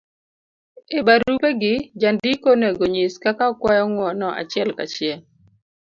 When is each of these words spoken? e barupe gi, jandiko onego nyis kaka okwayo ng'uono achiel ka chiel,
e 0.97 0.99
barupe 1.07 1.49
gi, 1.61 1.73
jandiko 2.01 2.47
onego 2.55 2.83
nyis 2.93 3.13
kaka 3.23 3.43
okwayo 3.51 3.83
ng'uono 3.91 4.27
achiel 4.41 4.69
ka 4.77 4.85
chiel, 4.93 5.19